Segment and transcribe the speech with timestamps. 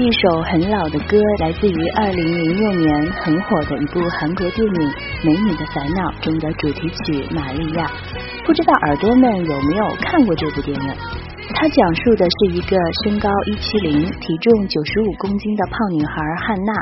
[0.00, 4.74] 一首很老的歌，来自于二零零六年很火的一部韩国电影
[5.26, 7.84] 《美女的烦恼》中的主题曲《玛利亚》。
[8.46, 10.94] 不知道耳朵们有没有看过这部电影？
[11.52, 16.14] 它讲述的是一个身高一七零、体重九十五公斤的胖女孩
[16.46, 16.72] 汉娜，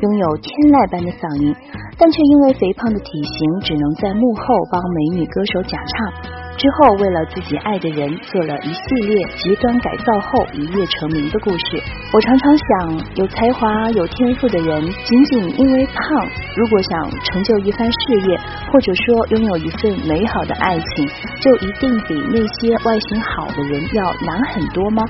[0.00, 1.54] 拥有天籁般的嗓音，
[1.98, 6.41] 但却因为肥胖的体型，只能在幕后帮美女歌手假唱。
[6.56, 11.82] 之后，为了自己爱的人，做了一系列极端改造后一夜成名的故事。
[12.12, 18.38] 我常常想，有才华、有天赋的人，仅仅因为胖，如果想成就一番事业，
[18.70, 21.08] 或者说拥有一份美好的爱情，
[21.40, 25.02] 就一定比那些外形好的人要难很多吗？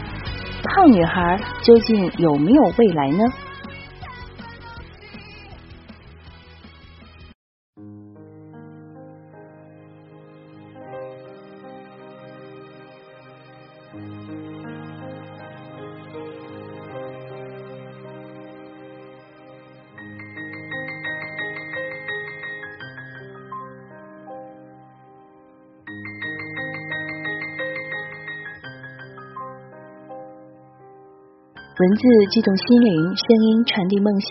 [0.64, 3.24] 胖女孩究竟有没有未来呢？
[31.72, 34.28] 文字激动心灵，声音传递梦想。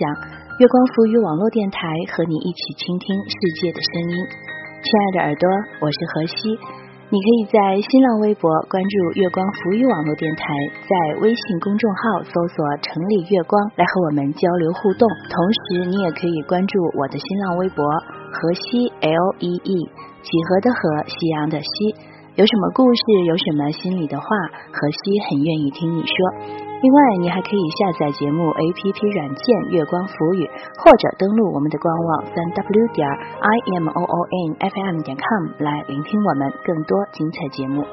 [0.61, 4.15] 月光浮语网络电台和你一起倾听世界的声音。
[4.77, 5.49] 亲爱的耳朵，
[5.81, 6.53] 我是何西。
[7.09, 10.45] 你可以在新浪微博关注月光浮语网络电台，
[10.85, 10.93] 在
[11.25, 15.09] 微信公众号搜索“城里月光”来和我们交流互动。
[15.33, 17.81] 同时，你也可以关注我的新浪微博
[18.37, 19.75] “何西 L E E”，
[20.21, 21.97] 几何的何，夕阳的西。
[22.37, 24.25] 有什么故事，有什么心里的话，
[24.71, 26.60] 何西很愿意听你说。
[26.81, 30.41] 另外，你还可以下载节目 APP 软件《月光浮语》，
[30.81, 34.17] 或者登录我们的官网三 W 点 I M O O
[34.49, 37.85] N F M 点 com 来聆听我们更多精彩节目。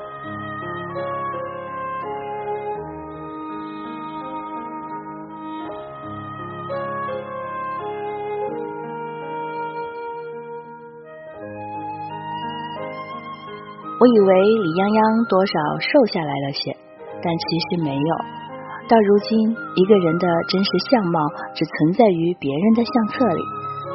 [14.01, 14.33] 我以为
[14.65, 16.73] 李泱泱多少瘦下来了些，
[17.21, 18.48] 但其实没有。
[18.89, 19.37] 到如今，
[19.77, 21.21] 一个人的真实相貌
[21.53, 23.43] 只存在于别人的相册里，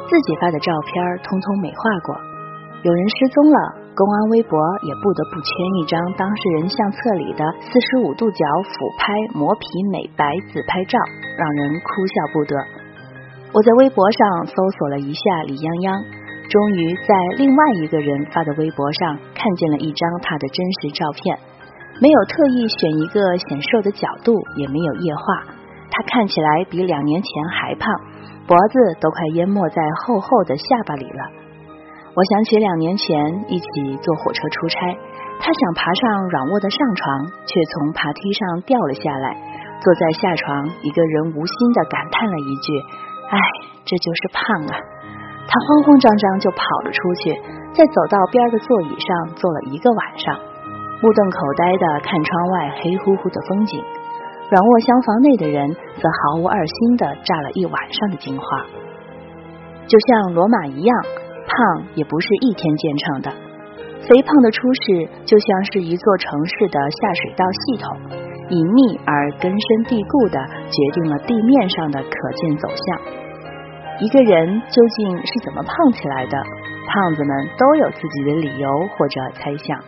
[0.06, 0.94] 自己发的照片
[1.26, 2.14] 通通美化过。
[2.86, 3.58] 有人失踪了，
[3.98, 4.54] 公安微博
[4.86, 5.50] 也不得不圈
[5.82, 10.94] 一张当事人相册里的四十五度角俯拍磨皮美白自拍照，
[11.34, 12.54] 让人哭笑不得。
[13.50, 15.90] 我在微博上搜索了一下李泱泱，
[16.46, 21.34] 终于在另外一个人发的微博上看见了一张他的真实照片。
[22.00, 25.22] 没有特意选一个显瘦的角度，也没有液化，
[25.90, 27.88] 他看起来比两年前还胖，
[28.46, 31.22] 脖子都快淹没在厚厚的下巴里了。
[32.14, 34.98] 我想起两年前一起坐火车出差，
[35.40, 39.34] 他想爬上软卧的上床，却从爬梯上掉了下来，
[39.80, 42.78] 坐在下床，一个人无心的感叹了一句
[43.30, 43.38] ：“唉，
[43.84, 44.78] 这就是胖啊！”
[45.46, 47.34] 他慌慌张张就跑了出去，
[47.72, 50.53] 在走到边的座椅上坐了一个晚上。
[51.00, 53.82] 目瞪口呆的看窗外黑乎乎的风景，
[54.50, 58.44] 软卧厢房内的人则毫无二心的炸了一晚上的精华。
[59.86, 61.02] 就像罗马一样，
[61.46, 63.30] 胖也不是一天建成的。
[64.08, 67.98] 肥胖的出世就像是一座城市的下水道系统，
[68.50, 70.38] 隐秘而根深蒂固的
[70.70, 73.00] 决定了地面上的可见走向。
[74.00, 76.38] 一个人究竟是怎么胖起来的？
[76.86, 79.80] 胖子们都有自己的理由或者猜想。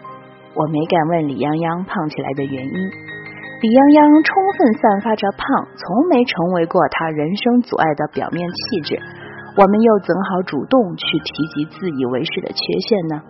[0.56, 2.76] 我没敢问李泱泱胖起来的原因。
[3.61, 5.44] 李泱泱充分散发着胖，
[5.76, 8.97] 从没成为过他人生阻碍的表面气质。
[9.56, 13.20] 我们又怎好主动去提及自以为是的缺陷呢？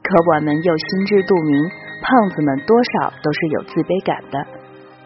[0.00, 1.52] 可我们又心知肚明，
[2.00, 4.36] 胖子们多少都是有自卑感的。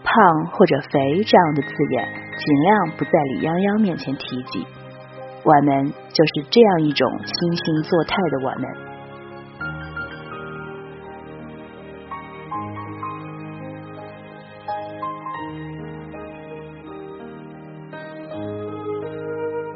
[0.02, 0.14] 胖
[0.50, 2.06] 或者肥这样的字眼，
[2.38, 4.66] 尽量不在李泱泱面前提及。
[5.42, 8.91] 我们就是这样一种惺惺作态的我们。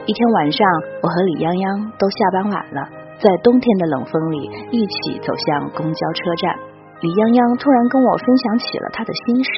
[0.06, 0.62] 一天晚上，
[1.02, 1.66] 我和李泱泱
[1.98, 2.78] 都下班晚了，
[3.18, 6.54] 在冬天的冷风里一起走向公交车站。
[7.02, 9.50] 李泱泱突然跟我分享起了他的心事。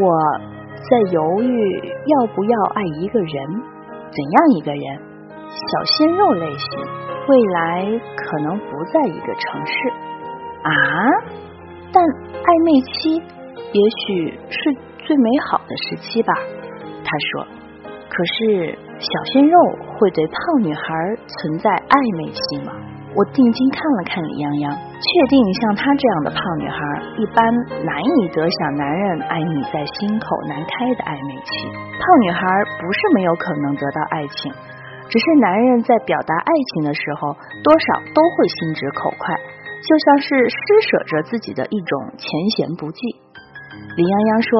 [0.00, 0.08] 我
[0.88, 1.52] 在犹豫
[1.84, 3.36] 要不要爱一个人，
[4.08, 4.84] 怎样一个人？
[5.52, 6.80] 小鲜肉类型，
[7.28, 7.84] 未来
[8.16, 9.76] 可能不在一个城市
[10.64, 10.72] 啊，
[11.92, 14.72] 但暧昧期也许是
[15.04, 16.32] 最美好的时期吧。
[17.04, 17.44] 他说，
[18.08, 18.88] 可是。
[19.00, 19.56] 小鲜肉
[19.96, 20.84] 会对胖女孩
[21.24, 22.76] 存在暧昧期吗？
[23.16, 26.78] 我定睛看了看李泱泱，确定像她这样的胖女孩，
[27.16, 27.40] 一般
[27.80, 31.64] 难以得享男人爱你在心口难开的暧昧期。
[31.72, 32.44] 胖女孩
[32.76, 34.52] 不是没有可能得到爱情，
[35.08, 37.32] 只是男人在表达爱情的时候，
[37.64, 39.32] 多少都会心直口快，
[39.80, 40.56] 就像是施
[40.92, 43.00] 舍着自己的一种前嫌不计。
[43.96, 44.52] 李泱泱说：“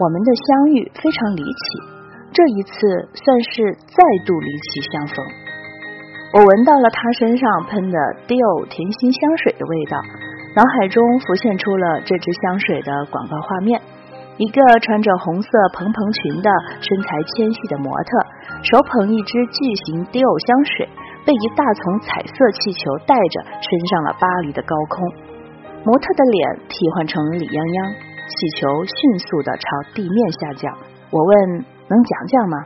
[0.00, 1.62] 我们的相遇非常离奇，
[2.36, 2.76] 这一次
[3.16, 3.96] 算是再
[4.28, 5.16] 度离奇相逢。”
[6.36, 7.96] 我闻到了他身上喷的
[8.28, 9.96] d i o 甜心香水的味道，
[10.52, 13.80] 脑海中浮现出了这支香水的广告画面：
[14.36, 16.50] 一个穿着红色蓬蓬裙的
[16.84, 18.10] 身材纤细的模特，
[18.68, 20.88] 手捧一支巨型 d i o 香水，
[21.24, 25.08] 被一大丛彩色气球带着升上了巴黎的高空。
[25.88, 27.96] 模特的脸替换成李泱泱，
[28.28, 30.76] 气球迅速的朝地面下降。
[31.08, 32.64] 我问：能讲讲吗？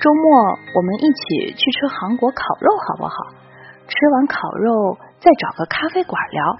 [0.00, 3.16] 周末我们一起去吃韩国烤肉好不好？
[3.86, 6.56] 吃完烤肉再找个咖啡馆聊。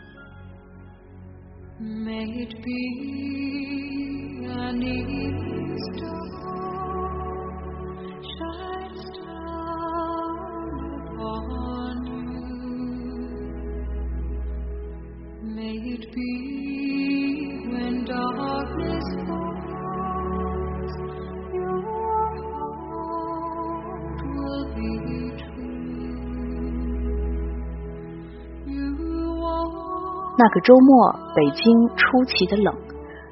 [30.44, 31.64] 那个周末，北京
[31.96, 32.68] 出奇的冷。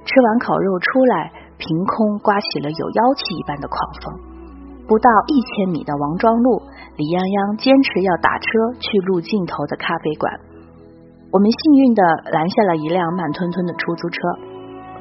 [0.00, 1.28] 吃完烤肉出来，
[1.60, 4.16] 凭空刮起了有妖气一般的狂风。
[4.88, 6.64] 不到一千米的王庄路，
[6.96, 8.48] 李泱泱坚持要打车
[8.80, 10.32] 去路尽头的咖啡馆。
[11.28, 12.00] 我们幸运的
[12.32, 14.16] 拦下了一辆慢吞吞的出租车。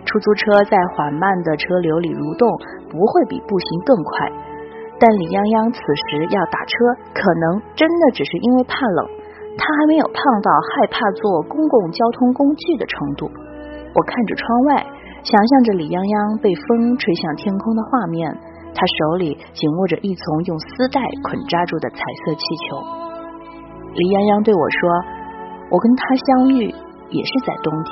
[0.04, 2.44] 出租车在缓慢的车流里蠕动，
[2.92, 4.28] 不会比步行更快。
[5.00, 6.75] 但李泱泱此时要打车，
[7.16, 9.20] 可能真的只是因为怕冷。
[9.57, 13.30] 他还没有胖到害怕坐公共交通工具的程度。
[13.94, 14.86] 我看着窗外，
[15.24, 18.31] 想象着李泱泱被风吹向天空的画面。
[18.71, 22.80] 他手里紧握着一丛用丝带捆扎住的彩色气球。
[23.92, 24.80] 李泱泱对我说
[25.68, 26.71] ：“我跟他相遇
[27.12, 27.92] 也是在冬天，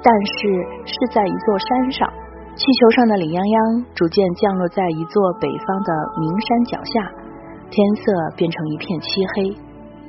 [0.00, 2.08] 但是是在一座山上。
[2.56, 7.12] 气球上的李泱泱逐渐降落在一座北方的名山脚下，
[7.68, 9.52] 天色变成一片漆黑。”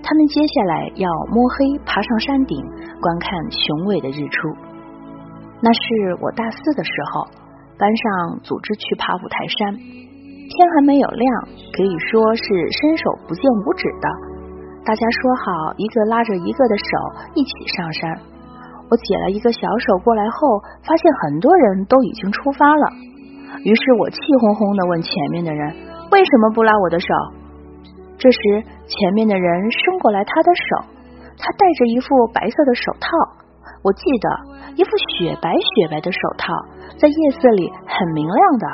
[0.01, 2.57] 他们接下来要摸黑爬上山顶，
[2.99, 4.49] 观看雄伟的日出。
[5.61, 5.79] 那是
[6.21, 7.27] 我大四的时候，
[7.77, 11.27] 班上组织去爬五台山，天还没有亮，
[11.75, 14.07] 可以说是伸手不见五指的。
[14.85, 16.85] 大家说好，一个拉着一个的手
[17.35, 18.19] 一起上山。
[18.89, 22.87] 我解了一个小手过来后，发现很多人都已经出发了。
[23.63, 25.75] 于是我气哄哄的问前面的人
[26.09, 27.07] ：“为什么不拉我的手？”
[28.19, 28.39] 这时，
[28.85, 30.91] 前面的人伸过来他的手，
[31.39, 33.07] 他戴着一副白色的手套，
[33.81, 34.27] 我记得
[34.75, 36.51] 一副雪白雪白的手套，
[36.99, 38.67] 在夜色里很明亮的。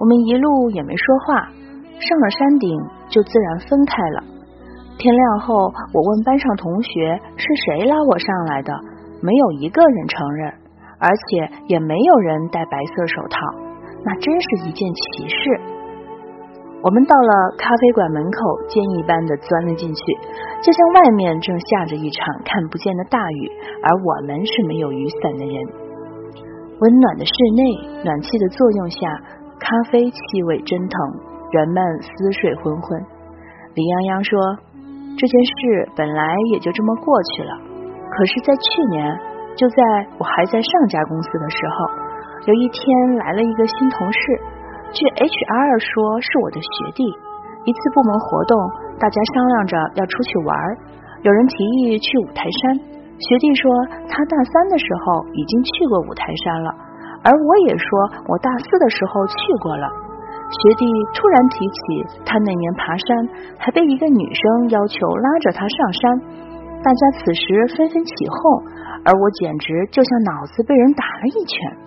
[0.00, 1.46] 我们一路也没说话，
[2.02, 2.68] 上了山顶
[3.08, 4.24] 就自然分开了。
[4.98, 8.74] 天亮后，我问班上同学是谁拉我上来的，
[9.22, 10.52] 没有一个人承认，
[10.98, 13.38] 而且也没有人戴白色手套，
[14.04, 15.60] 那真是一件奇事。
[16.82, 20.00] 我们到了咖啡馆门口，坚一般的钻了进去，
[20.64, 23.52] 就像外面正下着一场看不见的大雨，
[23.84, 25.54] 而我们是没有雨伞的人。
[26.80, 28.96] 温暖的室内，暖气的作用下，
[29.60, 30.96] 咖啡气味蒸腾，
[31.52, 33.04] 人们思睡昏昏。
[33.76, 34.40] 李泱泱说
[35.20, 37.52] ：“这件事本来也就这么过去了，
[38.08, 39.04] 可是，在去年，
[39.52, 39.76] 就在
[40.16, 41.76] 我还在上家公司的时候，
[42.48, 42.80] 有一天
[43.20, 44.18] 来了一个新同事。”
[44.90, 47.06] 据 HR 说，是我的学弟。
[47.62, 48.58] 一次部门活动，
[48.98, 50.50] 大家商量着要出去玩，
[51.22, 52.74] 有人提议去五台山。
[53.22, 53.70] 学弟说
[54.10, 56.74] 他大三的时候已经去过五台山了，
[57.22, 57.86] 而我也说
[58.26, 59.86] 我大四的时候去过了。
[60.50, 60.82] 学弟
[61.14, 61.78] 突然提起
[62.26, 63.06] 他那年爬山，
[63.62, 66.02] 还被一个女生要求拉着他上山，
[66.82, 67.46] 大家此时
[67.78, 68.40] 纷纷起哄，
[69.06, 71.78] 而我简直就像脑子被人打了一拳。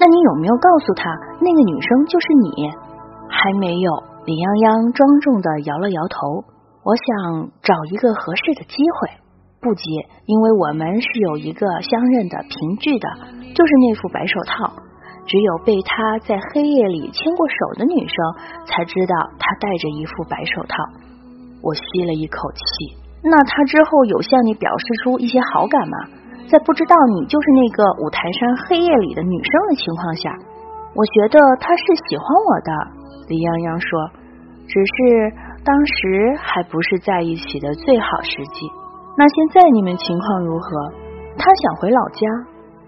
[0.00, 1.12] 那你有没有告诉他
[1.44, 2.72] 那个女生就是你？
[3.28, 3.92] 还没有。
[4.24, 6.44] 李泱泱庄重的摇了摇头。
[6.80, 9.12] 我想找一个合适的机会，
[9.60, 9.84] 不急，
[10.24, 13.08] 因为我们是有一个相认的凭据的，
[13.52, 14.72] 就是那副白手套。
[15.28, 18.16] 只有被他在黑夜里牵过手的女生，
[18.64, 20.74] 才知道他戴着一副白手套。
[21.60, 22.96] 我吸了一口气。
[23.22, 25.96] 那他之后有向你表示出一些好感吗？
[26.50, 30.34] 在不知道你就是那个五台山黑夜里的女生的情况下，
[30.98, 32.70] 我觉得他是喜欢我的。
[33.30, 33.86] 李泱泱说
[34.66, 35.30] ：“只是
[35.62, 38.66] 当时还不是在一起的最好时机。”
[39.14, 40.66] 那现在你们情况如何？
[41.38, 42.26] 他想回老家，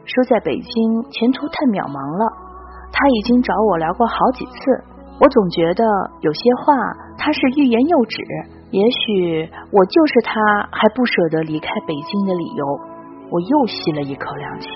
[0.02, 0.74] 说在北京
[1.14, 2.26] 前途太渺茫了。
[2.90, 4.58] 他已经找我聊过好几次，
[5.22, 5.86] 我总觉得
[6.20, 6.74] 有些话
[7.14, 8.18] 他是欲言又止。
[8.74, 10.34] 也许我就是他
[10.74, 12.64] 还不舍得离开北京的理由。
[13.32, 14.68] 我又吸了一口凉气，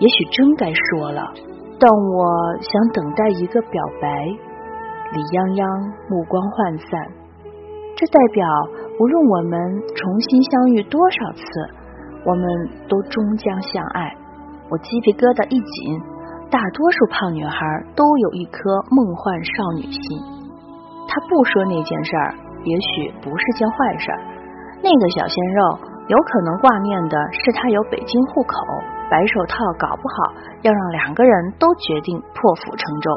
[0.00, 1.22] 也许真该说了，
[1.78, 2.26] 但我
[2.60, 4.26] 想等待一个表白。
[5.12, 5.62] 李泱泱
[6.10, 7.06] 目光涣散，
[7.94, 8.42] 这代表。
[9.00, 9.56] 无论我们
[9.96, 11.42] 重新相遇多少次，
[12.24, 12.44] 我们
[12.88, 14.14] 都终将相爱。
[14.68, 16.00] 我鸡皮疙瘩一紧，
[16.52, 17.56] 大多数胖女孩
[17.96, 18.60] 都有一颗
[18.92, 19.98] 梦幻少女心。
[21.08, 24.06] 他不说那件事儿，也许不是件坏事。
[24.84, 25.60] 那个小鲜肉
[26.08, 28.54] 有可能挂念的是他有北京户口，
[29.08, 33.10] 白手套搞不好要让两个人都决定破釜沉舟。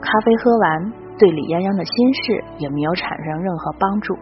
[0.00, 4.14] 咖啡喝完，对李泱泱的心事也没有产生任何帮助。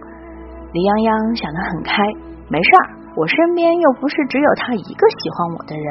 [0.72, 2.02] 李泱泱想得很开，
[2.48, 5.86] 没事儿，我身边又不是只有他一个喜欢我的人。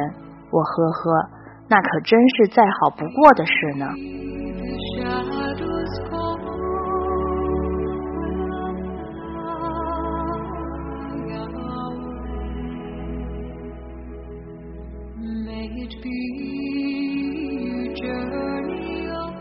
[0.50, 1.30] 我呵呵，
[1.70, 3.86] 那可真是再好不过的事呢。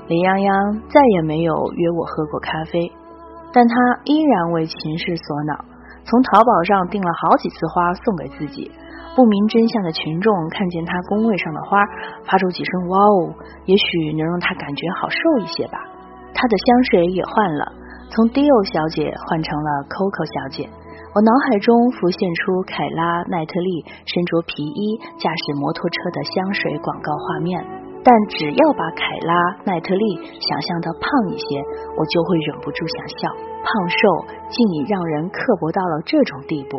[0.08, 2.92] 李泱泱再也没有约我喝过咖啡。
[3.52, 5.64] 但他依然为情事所恼，
[6.04, 8.70] 从淘宝上订了好几次花送给自己。
[9.16, 11.80] 不明真相的群众看见他工位上的花，
[12.28, 13.32] 发出几声“哇哦”，
[13.64, 15.80] 也许能让他感觉好受一些吧。
[16.34, 17.72] 他的香水也换了，
[18.10, 20.68] 从 Dior 小姐换成了 Coco 小姐。
[21.16, 27.64] 我脑海中浮现出凯拉奈特利身着皮衣驾驶摩托车的香水广告画面。
[28.06, 29.34] 但只要把凯拉
[29.66, 30.04] 奈特利
[30.38, 31.58] 想象的胖一些，
[31.98, 33.26] 我就会忍不住想笑。
[33.66, 33.98] 胖瘦
[34.46, 36.78] 竟已让人刻薄到了这种地步。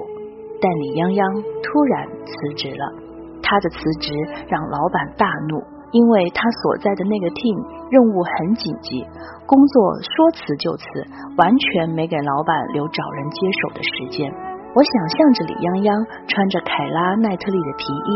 [0.64, 2.84] 但李泱泱突然辞职了，
[3.44, 4.16] 他的辞职
[4.48, 5.60] 让老板大怒，
[5.92, 7.60] 因为他所在的那个 team
[7.92, 9.04] 任务很紧急，
[9.44, 10.88] 工作说辞就辞，
[11.36, 14.47] 完全没给老板留找人接手的时间。
[14.78, 15.90] 我想象着李泱泱
[16.30, 18.10] 穿着凯拉奈特利的皮衣，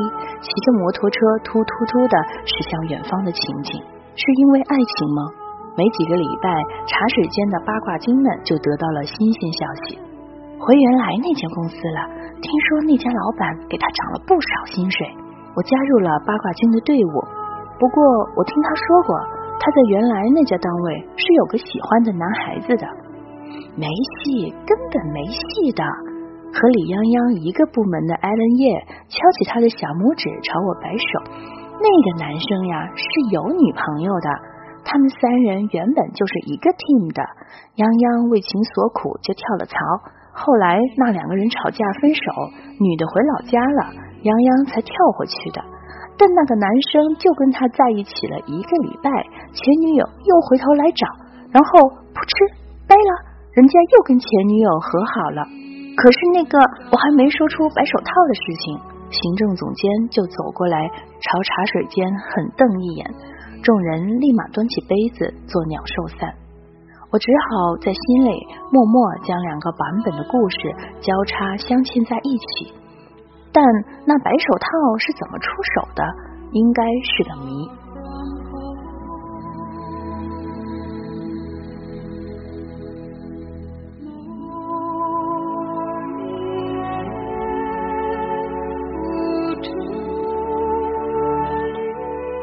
[0.45, 2.13] 骑着摩托车突突突的
[2.45, 3.81] 驶向远方的情景，
[4.13, 5.25] 是因为爱情吗？
[5.73, 6.53] 没几个礼拜，
[6.85, 9.97] 茶水间的八卦精们就得到了新鲜消息，
[10.61, 11.99] 回原来那间公司了。
[12.37, 15.09] 听说那家老板给他涨了不少薪水。
[15.57, 17.13] 我加入了八卦精的队伍，
[17.81, 18.05] 不过
[18.37, 19.17] 我听他说过，
[19.57, 22.85] 他在原来那家单位是有个喜欢的男孩子的，
[23.73, 23.89] 没
[24.21, 25.81] 戏，根本没戏的。
[26.51, 28.75] 和李泱泱一个部门的艾伦叶
[29.07, 31.09] 敲起他的小拇指朝我摆手，
[31.79, 34.27] 那个男生呀是有女朋友的，
[34.83, 37.23] 他们三人原本就是一个 team 的。
[37.79, 39.73] 泱泱为情所苦就跳了槽，
[40.35, 42.21] 后来那两个人吵架分手，
[42.83, 43.81] 女的回老家了，
[44.21, 45.63] 泱泱才跳回去的。
[46.19, 49.07] 但那个男生就跟他在一起了一个礼拜，
[49.55, 51.07] 前女友又回头来找，
[51.49, 52.35] 然后噗嗤
[52.85, 53.11] 掰了，
[53.55, 55.41] 人家又跟前女友和好了。
[55.95, 56.57] 可是那个
[56.91, 58.79] 我还没说出白手套的事情，
[59.11, 63.05] 行政总监就走过来朝茶水间狠瞪一眼，
[63.61, 66.33] 众人立马端起杯子做鸟兽散。
[67.11, 68.31] 我只好在心里
[68.71, 70.57] 默默将两个版本的故事
[71.01, 72.73] 交叉镶嵌在一起。
[73.51, 73.61] 但
[74.07, 74.67] 那白手套
[74.97, 75.45] 是怎么出
[75.75, 76.01] 手的，
[76.53, 77.67] 应该是个谜。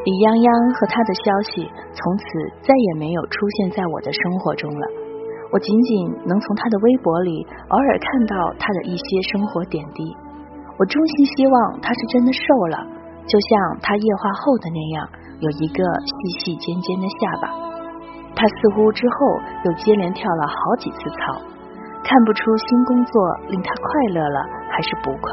[0.09, 2.25] 李泱泱和他的消息从此
[2.65, 4.85] 再也没有出现在我的生活中了。
[5.53, 10.01] 我仅仅能从他的微博里偶尔看到他的一些生活点滴。
[10.81, 12.41] 我衷心希望他是真的瘦
[12.73, 12.81] 了，
[13.29, 15.05] 就像他液化后的那样，
[15.45, 17.53] 有一个细细尖尖的下巴。
[18.33, 19.13] 他似乎之后
[19.69, 21.37] 又接连跳了好几次槽，
[22.01, 23.13] 看不出新工作
[23.53, 24.41] 令他快乐了
[24.73, 25.29] 还是不快。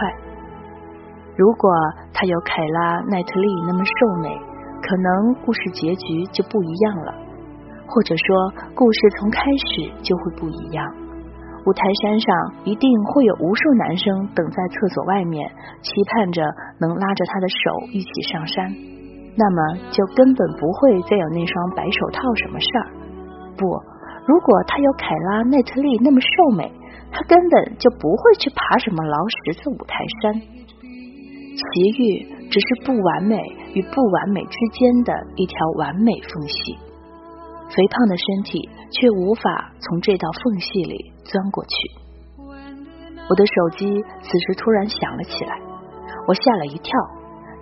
[1.32, 1.72] 如果
[2.12, 4.36] 他有凯拉奈特利那么瘦美。
[4.82, 7.14] 可能故事结局就不一样了，
[7.86, 10.84] 或者说故事从开始就会不一样。
[11.66, 15.50] 五台山上一定会有无数男生等在厕所外面，
[15.82, 16.42] 期盼着
[16.78, 18.72] 能拉着他的手一起上山。
[19.36, 22.86] 那么就根本不会再有那双白手套什么事儿。
[23.58, 23.66] 不，
[24.26, 26.72] 如果他有凯拉奈特利那么瘦美，
[27.10, 30.40] 他根本就不会去爬什么劳什子五台山。
[31.56, 31.62] 奇
[31.98, 33.36] 遇只是不完美
[33.72, 36.76] 与不完美之间的一条完美缝隙，
[37.72, 41.72] 肥胖的身体却无法从这道缝隙里钻过去。
[43.28, 43.86] 我的手机
[44.22, 45.58] 此时突然响了起来，
[46.28, 46.92] 我吓了一跳，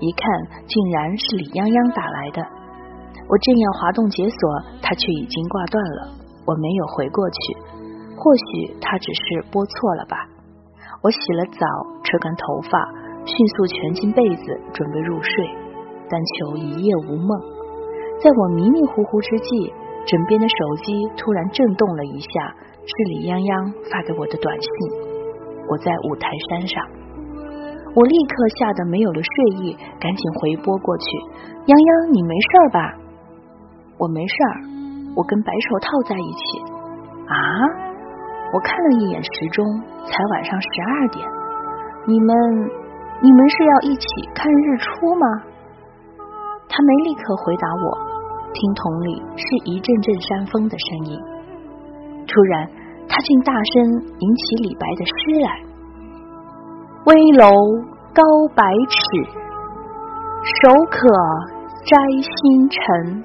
[0.00, 0.28] 一看
[0.66, 2.42] 竟然是李泱泱打来的。
[3.30, 4.38] 我正要滑动解锁，
[4.82, 6.12] 他却已经挂断了。
[6.44, 7.38] 我没有回过去，
[8.18, 10.28] 或许他只是拨错了吧。
[11.00, 11.64] 我洗了澡，
[12.04, 12.76] 吹干头发，
[13.24, 15.30] 迅速蜷进被子，准备入睡，
[16.08, 17.28] 但求一夜无梦。
[18.20, 19.72] 在我迷迷糊糊之际，
[20.06, 22.54] 枕边的手机突然震动了一下，
[22.84, 24.68] 是李泱泱发给我的短信。
[25.66, 26.84] 我在五台山上，
[27.96, 31.04] 我立刻吓得没有了睡意，赶紧回拨过去。
[31.64, 32.78] 泱泱，你没事吧？
[33.96, 34.54] 我没事儿，
[35.16, 36.60] 我跟白手套在一起。
[37.24, 37.34] 啊？
[38.52, 39.64] 我看了一眼时钟，
[40.04, 41.24] 才晚上十二点。
[42.06, 42.30] 你们，
[43.24, 44.04] 你们是要一起
[44.34, 45.26] 看日出吗？
[46.68, 47.96] 他没立刻回答我，
[48.52, 51.18] 听筒里是一阵阵山风的声音。
[52.26, 52.68] 突然。
[53.06, 53.84] 他竟大声
[54.18, 55.12] 吟起李白的诗
[55.44, 55.60] 来
[57.04, 57.46] ：“危楼
[58.14, 58.22] 高
[58.56, 58.96] 百尺，
[60.42, 61.06] 手可
[61.84, 63.24] 摘星辰。”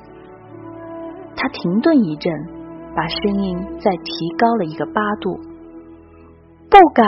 [1.38, 2.32] 他停顿一阵，
[2.94, 5.40] 把声音再提高了一个八度
[6.70, 7.06] ：“不敢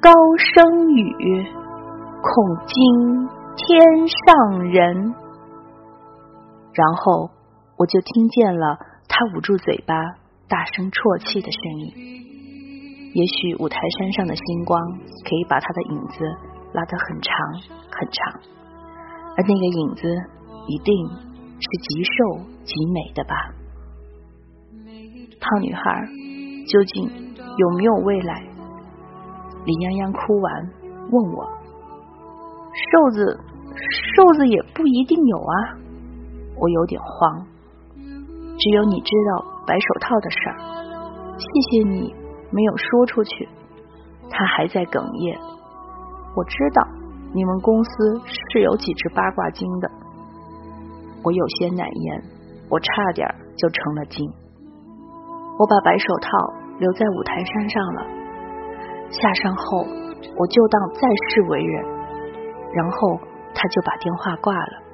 [0.00, 1.46] 高声语，
[2.22, 5.14] 恐惊天上人。”
[6.74, 7.30] 然后
[7.76, 8.78] 我就听见了
[9.08, 9.94] 他捂住嘴巴。
[10.48, 11.92] 大声啜泣的声音，
[13.12, 14.80] 也许五台山上的星光
[15.28, 16.24] 可以把他的影子
[16.72, 17.36] 拉得很长
[17.92, 18.40] 很长，
[19.36, 20.08] 而那个影子
[20.72, 20.88] 一定
[21.60, 23.52] 是极瘦极美的吧？
[25.36, 26.08] 胖女孩
[26.66, 28.40] 究竟有没有未来？
[29.66, 30.72] 李泱泱哭完
[31.12, 31.44] 问我
[32.90, 33.40] ：“瘦子，
[34.14, 35.54] 瘦子也不一定有啊。”
[36.60, 37.46] 我有点慌，
[38.58, 39.58] 只有你知道。
[39.68, 40.56] 白手套的事儿，
[41.36, 42.14] 谢谢你
[42.50, 43.46] 没有说出去。
[44.30, 45.38] 他还在哽咽。
[46.34, 46.88] 我知道
[47.34, 49.90] 你们公司是有几只八卦精的。
[51.22, 52.24] 我有些难言，
[52.70, 53.28] 我差点
[53.60, 54.24] 就成了精。
[55.60, 56.28] 我把白手套
[56.80, 58.00] 留在五台山上了。
[59.12, 59.84] 下山后，
[60.32, 61.97] 我就当再世为人。
[62.78, 63.18] 然后
[63.52, 64.87] 他就把电话挂了。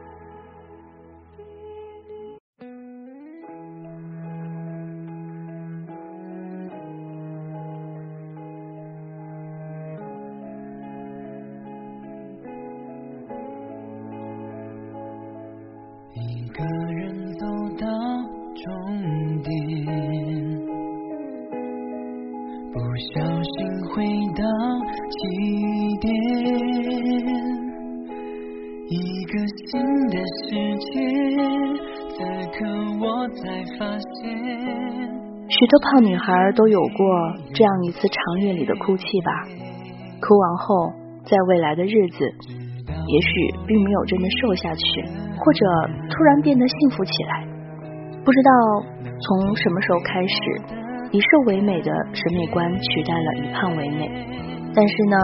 [29.37, 30.95] 新的世界，
[32.15, 32.65] 此刻
[33.01, 34.31] 我才发现
[35.49, 39.33] 许多胖女孩都有过这样一次长夜里的哭泣吧，
[40.21, 40.93] 哭完后，
[41.25, 42.25] 在未来的日子，
[43.09, 45.03] 也许并没有真的瘦下去，
[45.37, 45.67] 或者
[46.11, 47.45] 突然变得幸福起来。
[48.25, 48.51] 不知道
[49.21, 50.37] 从什么时候开始，
[51.11, 54.09] 以瘦为美的审美观取代了以胖为美。
[54.75, 55.17] 但是呢，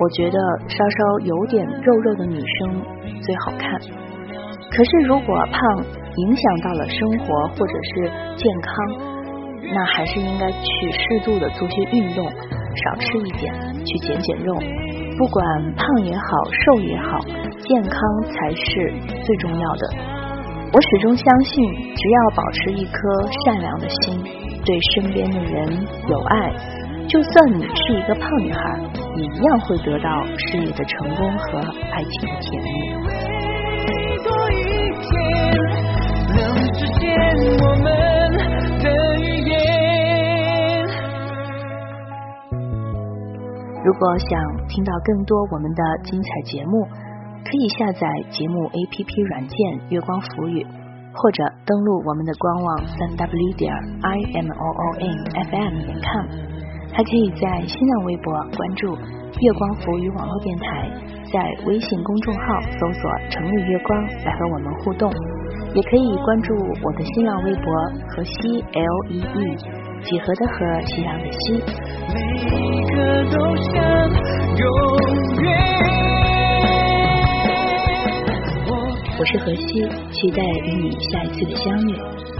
[0.00, 2.82] 我觉得稍稍有点肉肉的女生
[3.20, 3.78] 最好看。
[4.70, 5.84] 可是如果胖
[6.16, 8.72] 影响到了生活或者是健康，
[9.74, 13.52] 那还是应该去适度的做些运动，少吃一点，
[13.84, 14.54] 去减减肉。
[15.18, 15.44] 不管
[15.76, 17.18] 胖也好，瘦也好，
[17.68, 19.90] 健康才是最重要的。
[20.72, 21.62] 我始终相信，
[21.94, 22.98] 只要保持一颗
[23.44, 24.22] 善良的心，
[24.64, 26.52] 对身边的人有爱，
[27.10, 28.78] 就算你是一个胖女孩，
[29.16, 32.70] 也一样会得到事业的成功和爱情的甜蜜。
[43.82, 46.86] 如果想听到更多我们的精彩节目，
[47.44, 50.64] 可以下载节目 APP 软件“月光浮语”，
[51.12, 56.24] 或者登录我们的官网三 w 点 i m o o n f m 点 com，
[56.92, 58.96] 还可以在新浪微博关注
[59.40, 60.90] “月光浮语”网络电台，
[61.32, 65.10] 在微信公众号搜索“城里月光”来和我们互动，
[65.74, 67.64] 也可以关注我的新浪微博
[68.10, 69.56] “河西 L E E”，
[70.02, 71.62] 几何的河，夕阳的西。
[79.18, 81.94] 我是何西，期待与你下一次的相遇，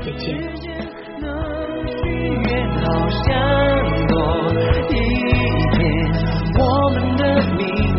[0.05, 0.70] 再见。
[2.81, 3.29] 好像
[4.07, 4.13] 多
[4.89, 4.93] 一
[5.79, 5.81] 点，
[6.59, 7.23] 我们的
[7.57, 7.90] 明。